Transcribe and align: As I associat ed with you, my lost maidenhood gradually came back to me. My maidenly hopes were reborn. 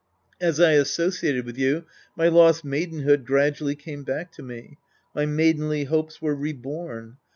As 0.39 0.59
I 0.59 0.71
associat 0.71 1.37
ed 1.37 1.45
with 1.45 1.59
you, 1.59 1.83
my 2.15 2.27
lost 2.27 2.65
maidenhood 2.65 3.23
gradually 3.23 3.75
came 3.75 4.01
back 4.03 4.31
to 4.31 4.41
me. 4.41 4.79
My 5.13 5.27
maidenly 5.27 5.83
hopes 5.83 6.19
were 6.19 6.33
reborn. 6.33 7.17